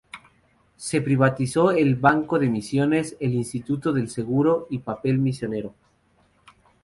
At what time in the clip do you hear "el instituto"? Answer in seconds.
3.19-3.93